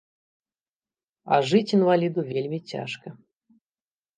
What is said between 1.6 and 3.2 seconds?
інваліду вельмі цяжка.